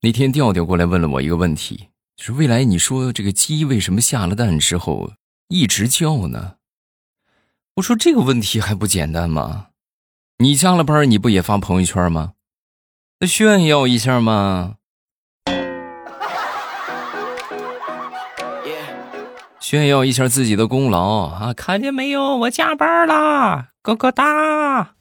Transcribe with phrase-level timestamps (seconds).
[0.00, 5.10] 那天调调过来问了我一个问题，就是未来你说这个鸡为什么下了蛋之后
[5.48, 6.54] 一直叫呢？
[7.76, 9.68] 我说这个问题还不简单吗？
[10.38, 12.34] 你加了班你不也发朋友圈吗？
[13.18, 14.76] 那炫耀一下吗？
[19.58, 21.52] 炫耀一下自己的功劳啊！
[21.52, 24.94] 看见没有，我加班啦，哥哥哒！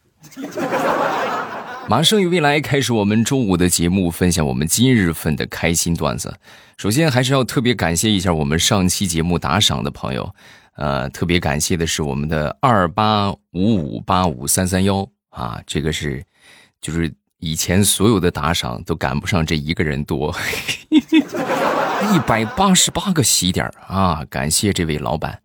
[1.89, 6.37] 马上与未来开始我们周五的节目，分享我们今日份的开心段子。
[6.77, 10.35] 首先还是要特别感谢一下我们上期节目打赏的朋友，
[10.75, 16.21] 呃，特别感谢的是我们的二八五五八五三三幺啊，这个是
[16.81, 20.35] 就是以前所有的打赏都赶不上这一个人多，
[20.91, 24.25] 一百八十八个喜点啊！
[24.29, 25.39] 感谢这位老板。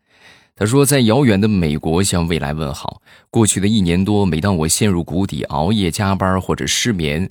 [0.54, 3.00] 他说，在遥远的美国向未来问好。
[3.30, 7.28] 过去的一年多，每当我陷入谷底、熬夜加班或者失眠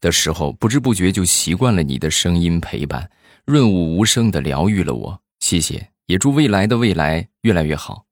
[0.00, 3.08] 的时候，不知不觉就习惯了你的声音陪伴，
[3.46, 5.20] 润物无声的疗愈了我。
[5.38, 8.04] 谢谢，也祝未来的未来越来越好。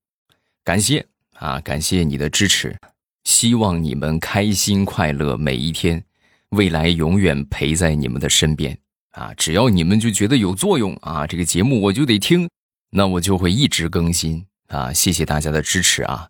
[0.65, 1.05] 感谢
[1.35, 2.79] 啊，感谢你的支持，
[3.25, 6.03] 希望你们开心快乐每一天，
[6.51, 8.79] 未来永远陪在你们的身边
[9.11, 9.35] 啊！
[9.37, 12.49] 只要你们就觉得有作用啊，这个节目我就得听，
[12.91, 14.47] 那我就会一直更新。
[14.69, 16.29] 啊，谢谢大家的支持啊！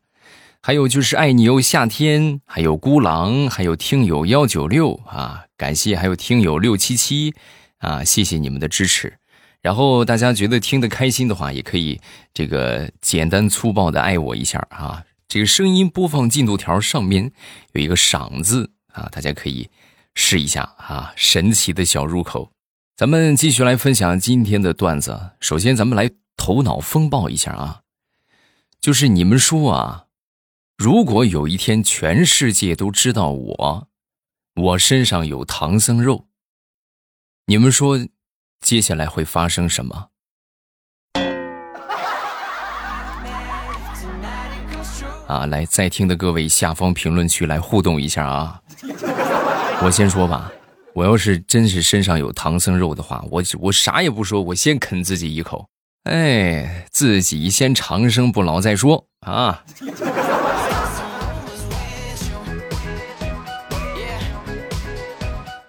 [0.61, 7.35] 还有就是爱你哟夏天，还有孤狼，还有听友幺九六啊，感谢还有听友六七七
[7.79, 9.19] 啊，谢谢你们的支持。
[9.61, 12.01] 然后大家觉得听得开心的话，也可以
[12.35, 15.05] 这个简单粗暴的爱我一下啊。
[15.29, 17.33] 这个声音播放进度条上面
[17.73, 19.69] 有一个赏字啊，大家可以
[20.15, 22.51] 试一下啊，神奇的小入口。
[22.97, 25.31] 咱们继续来分享今天的段子。
[25.41, 27.82] 首先，咱们来头脑风暴一下啊。
[28.83, 30.07] 就是你们说啊，
[30.77, 33.89] 如果有一天全世界都知道我，
[34.57, 36.27] 我身上有唐僧肉，
[37.47, 37.97] 你们说
[38.61, 40.09] 接下来会发生什么？
[45.29, 48.61] 啊，来在听的各位下方评论区来互动一下啊！
[49.85, 50.51] 我先说吧，
[50.93, 55.69] 我要是真是身上有唐僧肉的话，我我啥也不说，我先啃自己一口。
[56.05, 59.65] 哎，自己先长生不老再说啊！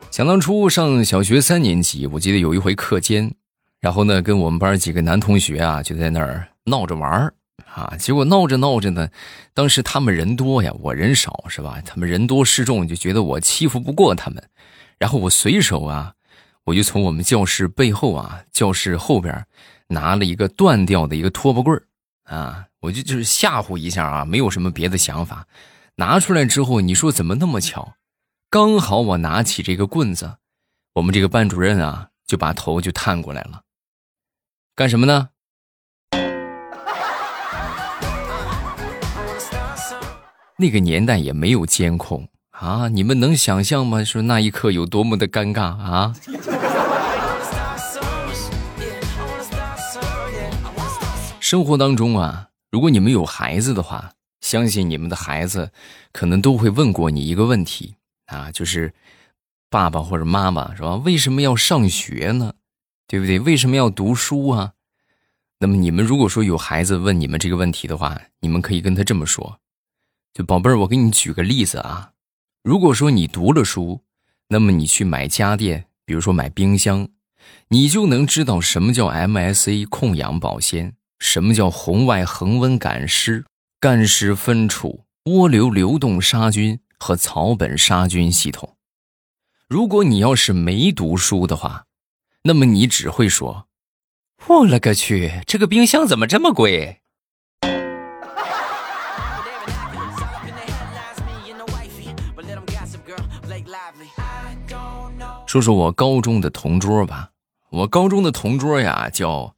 [0.09, 3.31] 想当初上小学三年级，我记得有一回课间，
[3.79, 7.33] 然后呢，跟我们班几个男同学啊，就在那儿闹着玩儿
[7.71, 7.93] 啊。
[7.99, 9.07] 结果闹着闹着呢，
[9.53, 11.79] 当时他们人多呀，我人少是吧？
[11.85, 14.43] 他们人多势众，就觉得我欺负不过他们，
[14.97, 16.13] 然后我随手啊，
[16.63, 19.45] 我就从我们教室背后啊，教室后边。
[19.87, 21.83] 拿了一个断掉的一个拖把棍儿，
[22.23, 25.47] 啊，我就就是吓唬一下啊，没有什么别的想法。
[25.95, 27.93] 拿出来之后，你说怎么那么巧？
[28.49, 30.37] 刚好我拿起这个棍子，
[30.93, 33.61] 我们这个班主任啊就把头就探过来了，
[34.75, 35.29] 干什么呢？
[40.59, 44.03] 那个年代也没有监控啊，你们能想象吗？
[44.03, 46.15] 说那一刻有多么的尴尬啊！
[51.53, 55.71] 生活当中啊，如果你们有孩子的话，相信你们的孩子
[56.11, 57.93] 可能都会问过你一个问题
[58.25, 58.91] 啊，就是
[59.69, 60.95] 爸爸或者妈妈是吧？
[60.95, 62.55] 为什么要上学呢？
[63.07, 63.39] 对不对？
[63.39, 64.73] 为什么要读书啊？
[65.59, 69.59] 那么你们如果说有孩子问你们这个问题的话，你们可以跟他这么说：
[70.33, 72.13] 就宝贝儿，我给你举个例子啊，
[72.63, 74.01] 如果说你读了书，
[74.47, 77.09] 那么你去买家电，比如说买冰箱，
[77.67, 80.95] 你就能知道什么叫 MSA 控氧保鲜。
[81.23, 83.45] 什么叫红外恒温感湿、
[83.79, 88.75] 干湿分储、涡流流动杀菌和草本杀菌系统？
[89.69, 91.85] 如果你要是没读书的话，
[92.41, 93.67] 那么你只会说
[94.47, 96.99] ：“我勒个去，这个冰箱怎么这么贵？”
[105.47, 107.29] 说说我高中的同桌吧，
[107.69, 109.55] 我高中的同桌呀，叫。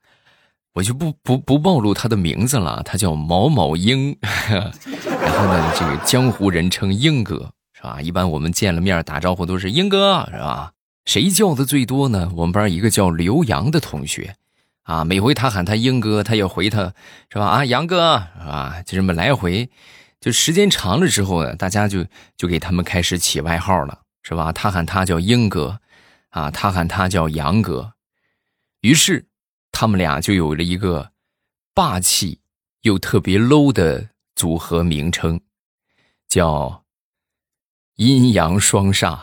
[0.76, 8.02] 我就不不不暴露他的名字了，他叫毛毛英， 然后呢，这个江湖人称英哥，是吧？
[8.02, 10.74] 一般我们见了面打招呼都是英哥，是吧？
[11.06, 12.30] 谁叫的最多呢？
[12.36, 14.36] 我们班一个叫刘洋的同学，
[14.84, 16.94] 啊，每回他喊他英哥，他也回他，
[17.32, 17.46] 是吧？
[17.46, 18.82] 啊，杨哥，是吧？
[18.86, 19.70] 就这么来回，
[20.20, 22.06] 就时间长了之后呢，大家就
[22.36, 24.52] 就给他们开始起外号了，是吧？
[24.52, 25.80] 他喊他叫英哥，
[26.32, 27.94] 啊，他喊他叫杨哥，
[28.82, 29.28] 于是。
[29.78, 31.12] 他们俩就有了一个
[31.74, 32.40] 霸气
[32.84, 35.42] 又特别 low 的组合名称，
[36.30, 36.86] 叫
[37.98, 39.20] 阴阳双煞。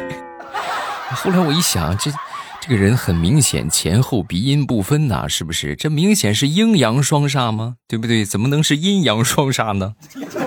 [1.12, 2.10] 后来我一想，这
[2.58, 5.76] 这个人很明显前后鼻音不分呐，是不是？
[5.76, 7.76] 这明显是阴阳双煞吗？
[7.86, 8.24] 对不对？
[8.24, 9.94] 怎么能是阴阳双煞呢？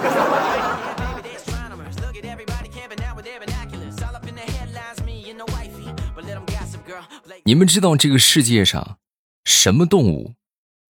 [7.46, 8.98] 你们知道这个世界上
[9.46, 10.36] 什么动物，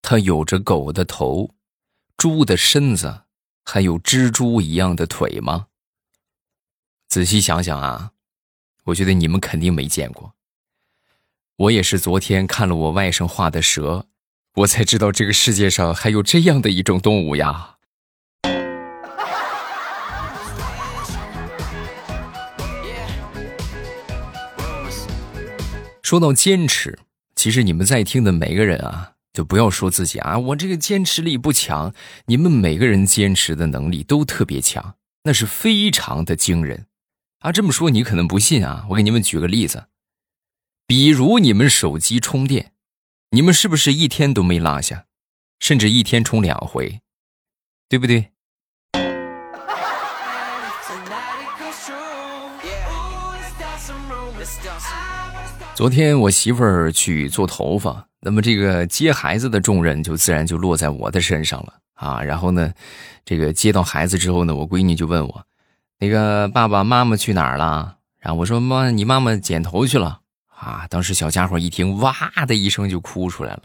[0.02, 1.54] 它有着狗的头、
[2.16, 3.22] 猪的身子，
[3.64, 5.66] 还有蜘蛛一样的腿吗？
[7.08, 8.12] 仔细想想啊，
[8.84, 10.34] 我觉得你们肯定没见过。
[11.56, 14.06] 我也是昨天看了我外甥画的蛇，
[14.54, 17.76] 我才知道这个世界上还有这样的一种动物呀。
[26.02, 26.98] 说到坚持，
[27.44, 31.94] 其实你们在听的每个人啊，就不要说自己啊，我这个坚持力不强。
[32.24, 36.86] 你们每个人坚持的能力都特别强，那是非常的惊人
[37.40, 37.52] 啊。
[37.52, 39.88] 这么说你可能不信啊，我给你们举个例子，
[40.86, 42.72] 比如你们手机充电，
[43.32, 45.04] 你们是不是一天都没落下，
[45.60, 47.02] 甚至一天充两回，
[47.90, 48.30] 对不对？
[55.74, 62.22] 昨天我媳妇儿去做头发，那么这个接孩子的重任就自然就落在我的身上了啊。
[62.22, 62.72] 然后呢，
[63.24, 65.44] 这个接到孩子之后呢，我闺女就问我
[65.98, 70.20] ：“那个爸爸妈妈去哪儿了？”然后我说：“妈，你妈妈剪头去了。”
[70.56, 72.14] 啊，当时小家伙一听，哇
[72.46, 73.62] 的一声就哭出来了。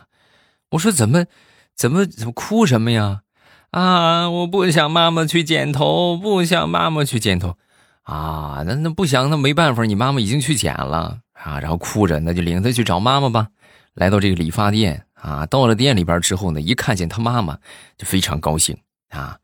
[0.71, 1.27] 我说：“怎么，
[1.75, 3.21] 怎么，怎么哭什么呀？”
[3.69, 7.56] 啊，我不想妈妈去剪头，不想妈妈去剪头。
[8.01, 11.19] 啊，那那不想，那没办法，你妈妈已经去剪了。
[11.44, 13.47] 啊，然后哭着，那就领他去找妈妈吧。
[13.94, 17.57] 来到这个理发店啊，到了店里边之后呢，一看见他妈妈，
[17.97, 18.77] 就非常高兴
[19.09, 19.39] 啊，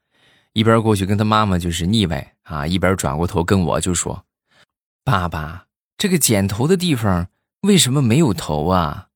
[0.53, 4.23] 一边过去跟他妈妈就是腻歪啊，一边转过头跟我就说
[5.03, 5.65] ：“爸爸，
[5.97, 7.27] 这个剪头的地方
[7.61, 9.07] 为什么没有头啊？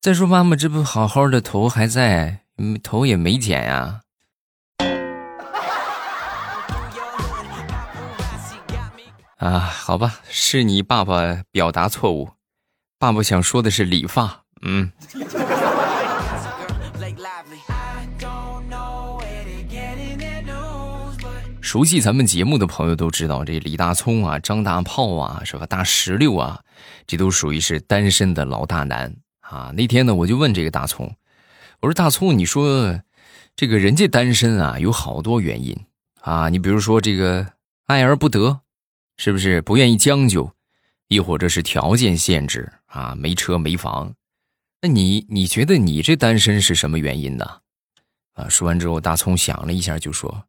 [0.00, 2.40] 再说妈妈这不好好的头还在，
[2.82, 4.00] 头也没剪呀。”，
[9.40, 12.28] 啊好吧，是你爸爸表达错误，
[12.98, 14.44] 爸爸想说的是理发。
[14.60, 14.92] 嗯，
[21.62, 25.64] 熟悉咱们节目的朋友都知道，这李大聪啊、张大炮啊，是吧？
[25.64, 26.60] 大石榴啊，
[27.06, 29.10] 这都属于是单身的老大难
[29.40, 29.72] 啊。
[29.74, 31.16] 那天呢，我就问这个大葱，
[31.80, 33.00] 我说大葱，你说
[33.56, 35.74] 这个人家单身啊，有好多原因
[36.20, 37.46] 啊，你比如说这个
[37.86, 38.60] 爱而不得。
[39.22, 40.50] 是不是不愿意将就，
[41.08, 43.14] 亦或者是条件限制啊？
[43.14, 44.14] 没车没房，
[44.80, 47.60] 那你你觉得你这单身是什么原因呢？
[48.32, 48.48] 啊？
[48.48, 50.44] 说完之后，大葱想了一下，就说：“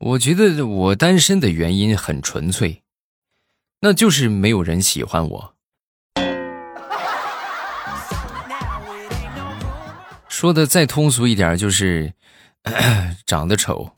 [0.00, 2.82] 我觉得我单身的原因很纯粹，
[3.82, 5.54] 那就是没有人喜欢我。
[10.30, 12.14] 说的再通俗一点，就是
[13.26, 13.92] 长得丑。”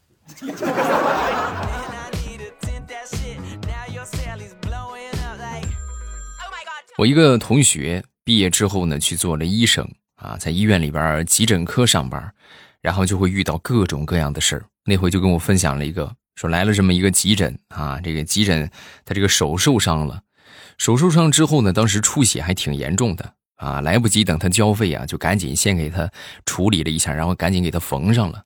[6.96, 12.32] 我一个同学毕业之后呢，去做了医生啊，在医院里边急诊科上班，
[12.80, 14.64] 然后就会遇到各种各样的事儿。
[14.84, 18.70] 那回就跟我分享了一个，说来了这么一个急诊啊，这个急诊
[19.04, 20.22] 他这个手受伤了，
[20.78, 26.08] 手受伤之后呢，当时出血还挺严重的啊，来不及等他交费啊，就赶紧先给他
[26.46, 28.44] 处理了一下，然后赶紧给他缝上了。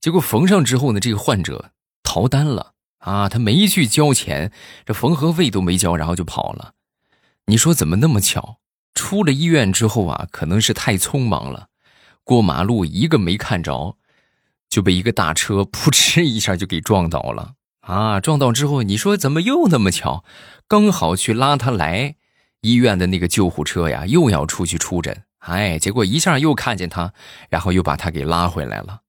[0.00, 1.72] 结果缝上之后呢，这个患者
[2.04, 4.52] 逃单了啊，他没去交钱，
[4.86, 6.74] 这缝合费都没交，然后就跑了。
[7.50, 8.58] 你说怎么那么巧？
[8.94, 11.66] 出了医院之后啊，可能是太匆忙了，
[12.22, 13.96] 过马路一个没看着，
[14.68, 18.20] 就被一个大车扑哧一下就给撞倒了啊！
[18.20, 20.22] 撞倒之后，你说怎么又那么巧？
[20.68, 22.14] 刚好去拉他来
[22.60, 27.12] 医院的那个救护车呀，又要出去出诊，哎，结果一下又看见他，
[27.48, 29.00] 然后又把他给拉回来了。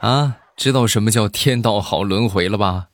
[0.00, 2.88] 啊，知道什么叫天道好轮回了吧？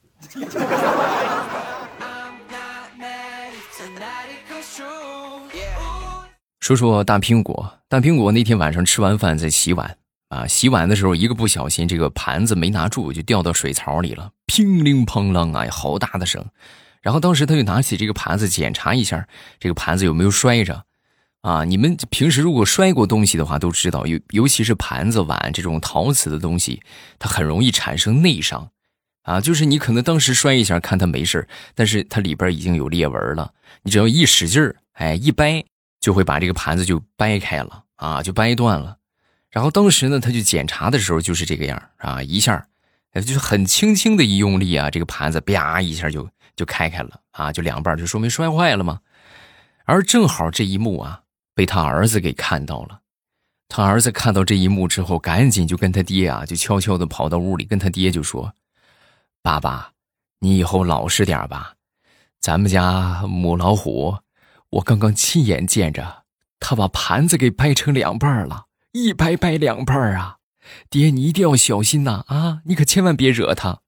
[6.76, 9.96] 说说大苹果，大苹果那天晚上吃完饭在洗碗
[10.28, 16.44] 啊，洗碗的时候一个不小心，这个盘子没拿住，就掉到水槽里了，乒铃乓啷啊，好大的声。
[17.02, 19.26] 然后当时他就拿起这个盘子检查一下，
[19.58, 20.84] 这个盘子有没有摔着
[21.40, 21.64] 啊？
[21.64, 26.80] 你们平时如果摔过东西的话，都知道，尤尤其是盘子碗这种陶瓷的东西，
[27.18, 28.70] 它很容易产生内伤
[29.22, 29.40] 啊。
[29.40, 35.64] 就是你可能当时摔一下，看它没事但是它里边已经有裂纹了，你只要一使劲儿，哎，一掰。
[36.00, 38.97] 就会把这个盘子就掰开了啊，就掰断了。
[39.50, 42.66] 然后当时呢，他就检查的时候就是这个样啊，一下
[43.14, 49.00] 就是很轻轻的一用力啊，这个盘子啪一下就就开开了啊，就两半，就说明摔坏了吗？
[49.85, 51.23] 而正好这一幕啊，
[51.54, 53.00] 被他儿子给看到了。
[53.69, 58.52] 他儿子看到这一幕之后，赶紧就跟他爹啊，就悄悄的跑到屋里，跟他爹就说
[59.42, 59.92] ：“爸爸，
[60.38, 61.75] 你以后老实点吧。
[62.40, 64.16] 咱们家母老虎，
[64.70, 66.22] 我刚刚亲眼见着，
[66.60, 70.36] 他把盘子给掰成两半了，一掰掰两半啊！
[70.88, 72.24] 爹，你一定要小心呐！
[72.28, 73.80] 啊，你可千万别惹他。”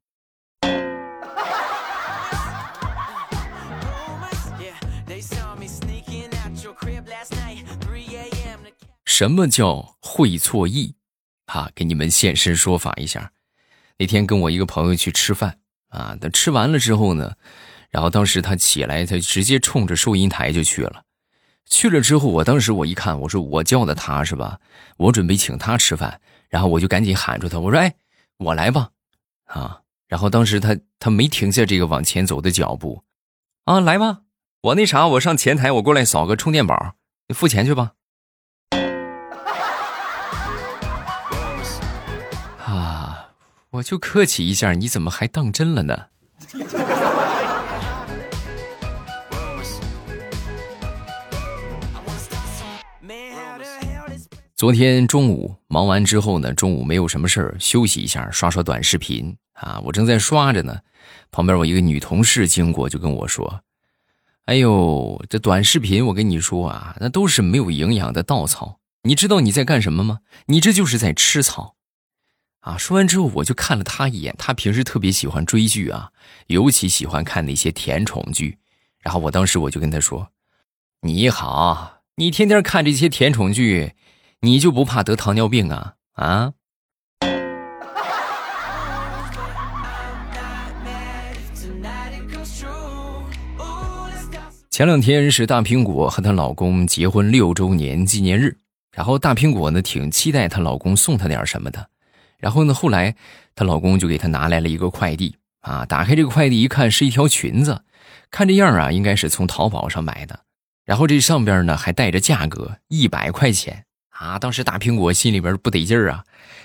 [9.05, 10.97] 什么叫会错意？
[11.47, 13.31] 啊，给你们现身说法一下。
[13.99, 15.61] 那天跟我一个朋友去吃饭
[15.91, 17.37] 啊，等吃完了之后呢，
[17.93, 21.05] 然后当时他起来，他直接冲着收银台就去了。
[21.67, 24.59] 去了之后，我当时我一看，我说我叫的他是吧？
[24.97, 27.95] 我准备请他吃饭，然后我就赶紧喊住他，我说：“哎，
[28.39, 28.89] 我来吧。”
[29.47, 33.05] 啊，然后当时他他没停下这个往前走的脚步，
[33.65, 34.21] 啊，来吧，
[34.63, 36.95] 我那啥，我上前台，我过来扫个充电宝，
[37.29, 37.93] 你付钱去吧。
[42.65, 43.29] 啊
[43.71, 46.07] 我就客气一下，你怎么还当真了呢？
[54.63, 59.81] 昨天中午忙完之后呢，中午没有什么事儿，休息一下，刷刷短视频啊。
[59.85, 60.79] 我正在刷着呢，
[61.33, 63.65] 旁边我一个女同事经过，就跟我说
[64.47, 68.79] ：“哎呦，这短视频我跟你说啊，那都是没有营养的稻草。
[69.03, 70.21] 你知道你在干什么吗？
[70.47, 71.75] 你这就是在吃草。”
[72.63, 72.79] 啊！
[72.79, 74.33] 说完之后，我就看了他一眼。
[74.39, 76.13] 他平时特别喜欢追剧啊，
[76.47, 78.59] 尤其喜欢看那些甜宠剧。
[79.01, 80.29] 然后我当时我就跟他说
[81.03, 83.95] ：“你好，你天天看这些甜宠剧，
[84.45, 85.95] 你就不怕得糖尿病啊？
[86.15, 86.53] 啊？”
[94.69, 98.59] 前两天是大苹果和她老公结婚六周年纪念日，
[98.91, 101.91] 然后大苹果呢挺期待她老公送她点什么的。
[102.39, 102.75] 然后呢？
[102.75, 103.15] 后来，
[103.55, 105.87] 她老公就给她拿来了一个快递啊！
[105.87, 107.85] 打开这个快递一看，是一条裙子，
[108.33, 110.41] 看这样啊，应该是从淘宝上买的。
[110.85, 113.85] 然后这上边呢还带着价格，一百块钱
[114.23, 114.39] 啊！
[114.39, 116.25] 当时大苹果心里边不得劲儿啊！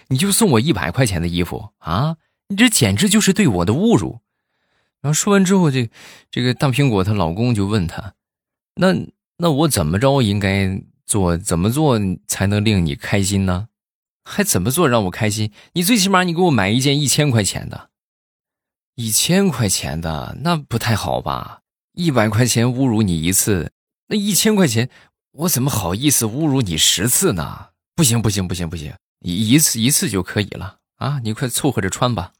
[0.09, 2.17] 你就送我一百块钱的衣服啊？
[2.49, 4.19] 你这简直就是对我的侮辱！
[5.01, 5.89] 然后说完之后，这
[6.29, 8.13] 这个大苹果她老公就问她
[8.75, 8.93] ：“那
[9.37, 11.37] 那我怎么着应该做？
[11.37, 13.67] 怎么做才能令你开心呢？”
[14.23, 15.51] 还怎么做让我开心？
[15.73, 17.89] 你最起码你给我买一件一千块钱的，
[18.95, 21.61] 一千块钱的那不太好吧？
[21.93, 23.71] 一百块钱侮辱你一次，
[24.07, 24.89] 那一千块钱
[25.31, 27.69] 我怎么好意思侮辱你十次呢？
[27.95, 31.19] 不行不行不行不行，一一次一次就可以了啊！
[31.23, 32.33] 你快凑合着穿吧。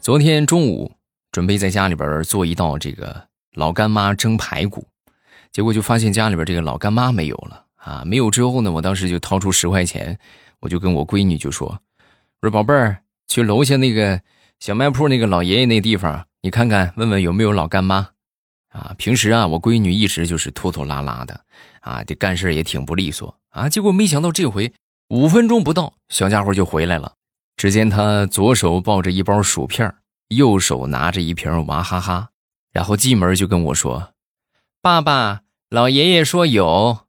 [0.00, 0.92] 昨天中午。
[1.32, 4.86] 准备在家里边做一道这个老干妈蒸排骨，
[5.50, 8.02] 结果就发现家里边这个老干妈没有了啊！
[8.04, 10.18] 没有之后呢，我当时就掏出十块钱，
[10.60, 11.68] 我就跟我闺女就说
[12.42, 12.98] ：“我说宝贝儿，
[13.32, 14.20] 去楼下那个
[14.60, 18.10] 小卖铺那个老爷爷那地方，你看看问问有没有老干妈
[18.68, 18.94] 啊！
[18.98, 21.40] 平时啊，我闺女一直就是拖拖拉拉的
[21.80, 23.70] 啊，这干事也挺不利索啊。
[23.70, 24.70] 结果没想到这回
[25.08, 27.14] 五分钟不到，小家伙就回来了。
[27.56, 29.94] 只见他左手抱着一包薯片
[30.28, 32.28] 右手拿着一瓶娃哈哈，
[32.70, 34.12] 然后进门就跟我说
[34.82, 37.06] ：“爸爸，老爷爷说有。”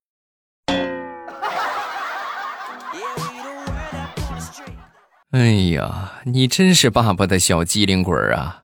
[5.34, 8.62] 哎呀，你真是爸爸的小机灵鬼啊！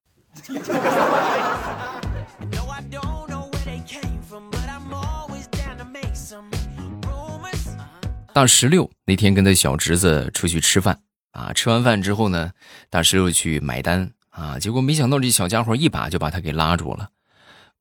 [8.31, 12.51] 大石榴那天跟他小侄子出去吃饭啊，吃完饭之后呢，
[12.91, 14.11] 大石榴去买单。
[14.29, 14.59] 啊！
[14.59, 17.09] 结果没想到这小家伙一把就把他给拉住了。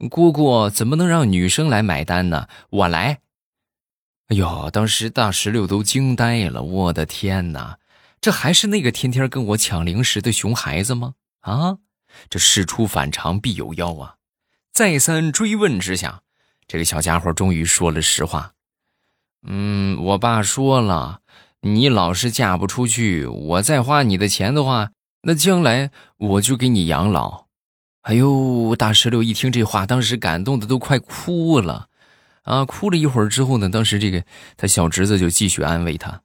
[0.09, 2.49] 姑姑怎么能让女生来买单呢？
[2.71, 3.19] 我来。
[4.29, 6.63] 哎呦，当时大石榴都惊呆了。
[6.63, 7.79] 我的天哪，
[8.21, 11.15] 这还是那个天天跟我抢零食的熊孩子吗？
[11.41, 11.79] 啊！
[12.29, 14.17] 这事出反常必有妖啊！
[14.73, 16.23] 再三追问之下，
[16.67, 18.53] 这个小家伙终于说了实话。
[19.47, 21.21] 嗯，我爸说了，
[21.61, 24.91] 你老是嫁不出去，我再花你的钱的话。
[25.23, 27.47] 那将来我就给你养老，
[28.03, 28.77] 哎呦！
[28.77, 31.89] 大石榴一听这话，当时感动的都快哭了，
[32.43, 34.25] 啊，哭了一会儿之后呢，当时这个
[34.57, 36.23] 他小侄子就继续安慰他：“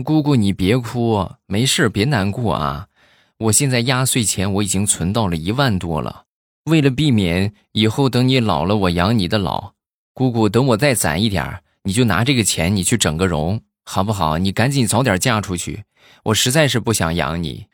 [0.00, 2.88] 姑姑你别哭，没事别难过啊，
[3.36, 6.24] 我现在压岁钱我已经存到了一万多了，
[6.64, 9.74] 为了避免以后等你老了我养你的老，
[10.14, 14.38] 姑姑，等我再攒一点你就拿这个钱，你去整个容，好不好？
[14.38, 15.84] 你赶紧早点嫁出去，
[16.24, 17.66] 我实在是不想养你。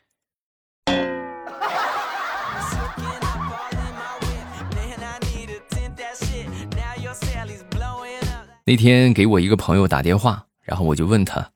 [8.64, 11.48] 那天给我一个朋友打电话，然后我就问他，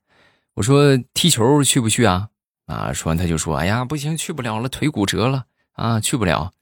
[0.55, 2.29] 我说踢球去不去啊？
[2.65, 6.53] 啊，说完他就说，哎呀，不行，去不了了，腿骨折了啊，去不了。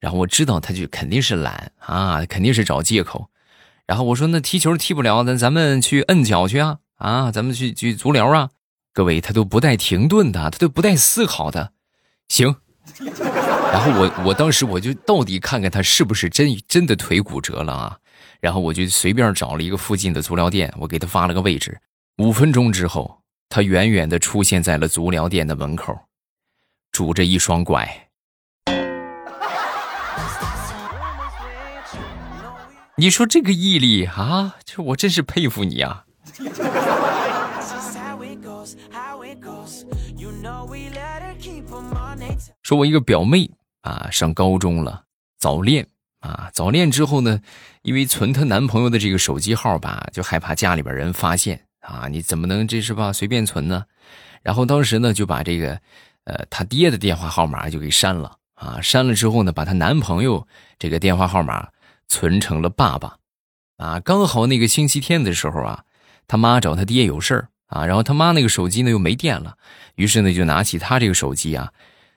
[0.00, 3.30] 然后我知道他就肯定是懒啊，肯定是找借口。
[3.86, 6.78] 然后我说：“那踢球踢不了，那咱们去摁脚去啊！
[6.96, 8.50] 啊，咱们去去足疗啊！
[8.92, 11.72] 各位，他都不带停顿的，他都不带思考的，
[12.28, 12.56] 行。
[13.72, 17.98] 然后我我当时我就到底看看他是不是真真的腿骨折了啊？
[18.40, 21.80] 然后我就随便找了一个附近的足疗店，我给他发了个位置。
[22.18, 23.17] 五分钟之后，
[23.48, 25.98] 他远远的出现在了足疗店的门口，
[26.92, 28.06] 拄着一双拐。”
[32.96, 36.04] 你说这个毅力啊，这我真是佩服你啊！
[42.62, 43.48] 说，我一个表妹
[43.82, 45.04] 啊，上高中了，
[45.38, 45.86] 早恋
[46.18, 47.40] 啊，早恋之后呢，
[47.82, 53.86] 因为存她男朋友的这个手机号吧，就害怕家里边人发现啊，你怎么能这是吧随便存呢？
[54.42, 55.80] 然后当时呢，就把这个
[56.24, 60.46] 呃他爹的电话号码就给删了啊，删了之后呢，把她男朋友
[60.78, 61.68] 这个电话号码。
[62.10, 63.18] 存成了爸爸，
[63.76, 65.84] 啊，刚好那个星期天的时候啊，
[66.26, 69.58] 他妈找他爹有事儿啊，然后他妈那个手机呢又没电了，
[69.94, 71.70] 于是呢就拿起他这个手机啊，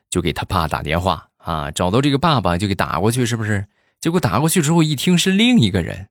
[0.10, 3.68] 就给他爸打电话啊，找到这个爸爸就给打过去，是不是？
[4.00, 6.08] 结果打过去之后一听是另一个人，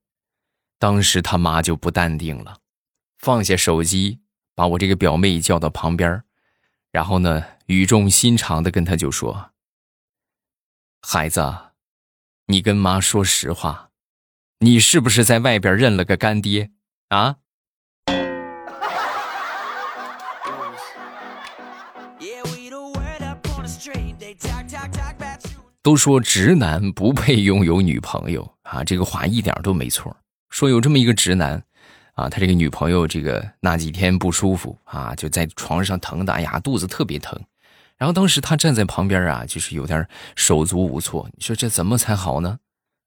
[0.78, 2.58] 当时他妈就不淡定了，
[3.20, 4.18] 放下手机，
[4.54, 6.22] 把我这个表妹叫到旁边，
[6.90, 9.50] 然后呢语重心长的跟他就说
[11.06, 11.42] ：“孩子。”
[12.48, 13.90] 你跟妈说实话，
[14.60, 16.70] 你是不是在外边认了个干爹
[17.10, 17.36] 啊？
[25.82, 30.16] 都说直男不配拥有女朋友啊，这个话一点都没错。
[30.48, 31.62] 说有这么一个直男
[32.20, 37.40] 啊，他这个女朋友这个那几天不舒服啊，就在床上疼的，哎呀，肚子特别疼。
[37.96, 40.06] 然后当时他站在旁边啊，就是有点
[40.36, 41.30] 手足无措。
[41.32, 42.58] 你说这怎么才好呢？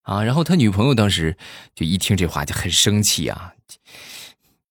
[0.01, 0.23] 啊！
[0.23, 1.37] 然后他女朋友当时
[1.75, 3.53] 就一听这话就很生气啊！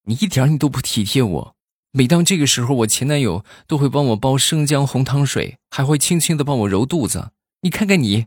[0.06, 1.56] 你一点你都不体贴我。
[1.92, 7.30] 每当这个时候，我前男友都会帮我煲生姜红糖水，还会轻轻的帮我揉肚子。
[7.60, 8.26] 你看看你，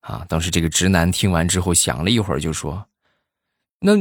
[0.00, 0.26] 啊！
[0.28, 2.88] 当时这个直男听完之后想了一会儿，就说
[3.80, 3.92] ：“那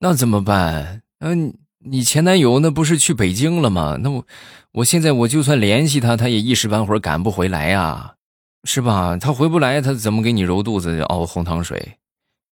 [0.00, 1.02] 那怎么办？
[1.20, 3.96] 嗯。”你前男友那不是去北京了吗？
[4.02, 4.26] 那我
[4.72, 8.16] 我现在我就算联系他，他也一时半会儿赶不回来呀，
[8.64, 9.16] 是吧？
[9.16, 11.96] 他回不来，他怎么给你揉肚子熬红糖水？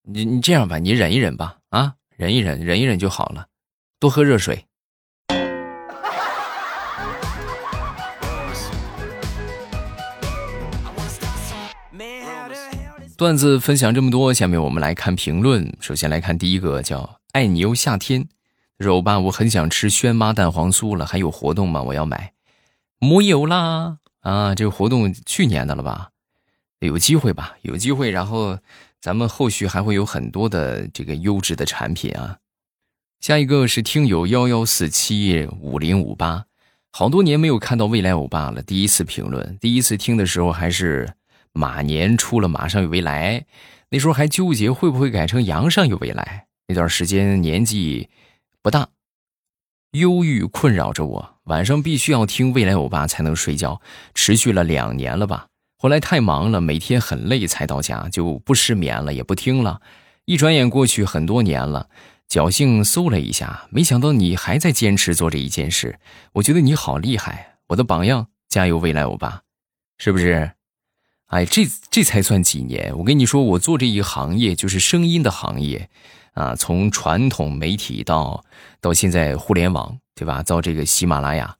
[0.09, 3.49] 你你这样吧，你忍一忍吧，啊，忍一忍，忍一忍就好了，
[4.01, 4.65] 多喝热水。
[13.19, 15.71] 段子分享这么多，下面我们来看评论。
[15.81, 18.29] 首先来看第一个，叫爱你哟夏天。
[18.77, 21.83] 肉吧，我很想吃轩妈蛋黄酥了，还有活动吗？
[21.83, 22.33] 我要买，
[23.01, 24.55] 没有啦啊！
[24.55, 26.11] 这个活动去年的了吧？
[26.79, 27.57] 有机会吧？
[27.63, 28.61] 有机会，然后
[29.01, 32.39] 咱们后续还会有很多的这个优质的产品啊。
[33.19, 36.45] 下一个是听友幺幺四七五零五八，
[36.93, 41.15] 好多年没有看到未来欧巴了，第一次评论，第一次听的时候还是
[41.53, 43.45] 马年出了马上有未来，
[43.91, 48.09] 那时候还纠结会不会改成阳上有未来，那段时间年纪。
[48.61, 48.89] 不大，
[49.93, 53.81] 忧郁困扰着我，晚上必须要听未来欧巴才能睡觉，
[54.15, 55.47] 持续了两年了吧。
[55.79, 59.81] 后来太忙了，每天很累才到家，就不失眠了，也不听了。
[60.27, 61.89] 一转眼过去很多年了，
[62.29, 65.99] 侥幸搜了一下，没想到你还在坚持做这一件事，
[66.33, 69.43] 我觉得你好厉害，我的榜样，加油未来欧巴，
[69.97, 70.51] 是不是？
[71.29, 72.97] 哎，这这才算几年？
[72.99, 75.89] 我跟你说，我做这一行业就是声音的行业。
[76.35, 78.45] 啊，从传统媒体到
[78.81, 80.41] 到现在互联网，对吧？
[80.41, 81.57] 到这个喜马拉雅，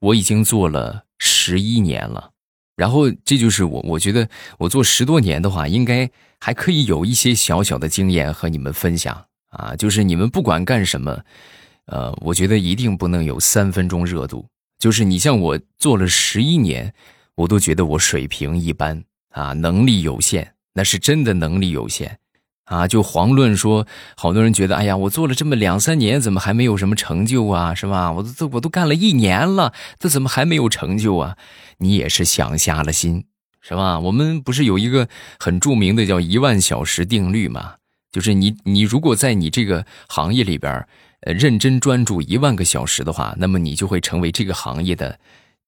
[0.00, 2.30] 我已经做了十一年了。
[2.74, 9.76] 然后这就是我，我觉得我做十多年的话，应该还可以有一些小小的经验和你们分享啊。
[9.76, 11.20] 就是你们不管干什么，
[11.86, 14.44] 呃，我觉得一定不能有三分钟热度。
[14.80, 16.92] 就是你像我做了十一年，
[17.38, 22.18] 我都觉得我水平一般啊，能力有限，那是真的能力有限。
[22.64, 27.74] 啊，就遑论说，好多人觉得，哎呀，我做了这么两三年，怎么还没有什么成就啊？
[27.76, 28.10] 是吧？
[28.10, 31.36] 我都我都干了一年了，这怎么还没有成就啊？
[31.78, 33.24] 你也是想瞎了心，
[33.60, 34.00] 是吧？
[34.00, 37.76] 我们不是有一个很著名的叫一万小时定律吗？
[38.10, 40.84] 就是你你如果在你这个行业里边，
[41.20, 45.18] 呃，认真专注一万个小时的话，那么你就会成为这个行业的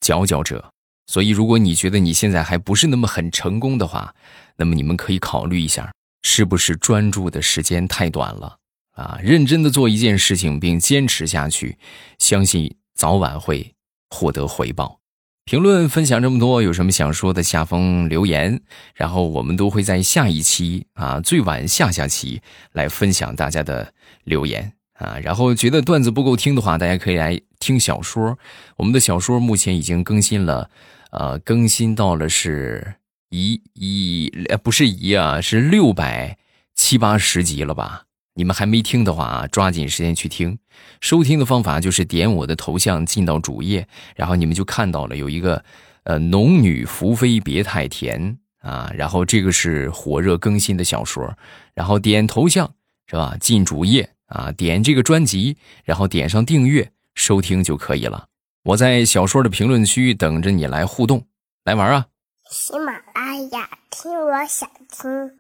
[0.01, 0.73] 佼佼者。
[1.11, 4.15] 所以，如果你觉得你现在还不是那么很成功的话，
[4.55, 5.93] 那么你们可以考虑一下，
[6.23, 8.59] 是不是专注的时间太短了
[8.93, 9.19] 啊？
[9.21, 11.77] 认真的做一件事情并坚持下去，
[12.21, 13.75] 相信早晚会
[14.09, 15.01] 获得回报。
[15.47, 17.43] 评论分享这么多，有什么想说的？
[17.43, 18.61] 下方留言，
[18.95, 23.93] 然后我们都会在下一期啊，最晚下下期来分享大家的
[24.23, 25.19] 留言啊。
[25.19, 28.39] 然后觉得段子不够听的话，大家可以来听小说。
[28.77, 30.71] 我们的小说目前已经更新了，
[31.11, 32.95] 呃，更新到了是
[33.31, 36.39] 一一呃不是一啊，是六百
[36.75, 38.05] 七八十集了吧？
[38.35, 40.59] 你们还没听的话啊，抓紧时间去听。
[41.01, 45.63] 收听的方法就是点我的头像进到主页，然后你们就看到了有一个，
[46.05, 51.37] 呃，农女福妃别太甜啊，然后这个是火热更新的小说，
[51.75, 52.73] 然后点头像
[53.07, 53.37] 是吧？
[53.41, 58.30] 进主页啊，点这个专辑，然后点上订阅收听就可以了。
[58.63, 61.27] 我在小说的评论区等着你来互动，
[61.65, 62.07] 来玩啊！
[62.51, 65.40] 喜马拉雅听，我想听。